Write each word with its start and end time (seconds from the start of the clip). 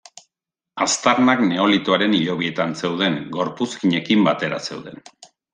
Aztarnak 0.85 1.43
neolitoaren 1.49 2.17
hilobietan 2.21 2.75
zeuden, 2.83 3.21
gorpuzkinekin 3.39 4.29
batera 4.31 4.63
zeuden. 4.71 5.03